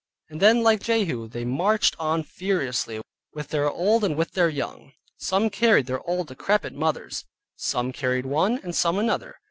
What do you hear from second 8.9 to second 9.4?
another.